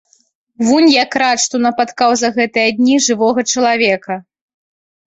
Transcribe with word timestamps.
Вунь 0.69 0.87
як 1.03 1.17
рад, 1.23 1.37
што 1.45 1.55
напаткаў 1.67 2.17
за 2.23 2.33
гэтыя 2.39 2.75
дні 2.81 2.95
жывога 3.11 3.39
чалавека. 3.55 4.21